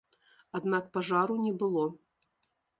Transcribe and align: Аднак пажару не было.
Аднак 0.59 0.87
пажару 0.95 1.37
не 1.45 1.53
было. 1.63 1.87